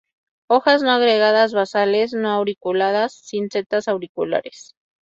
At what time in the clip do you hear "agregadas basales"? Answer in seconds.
0.89-2.11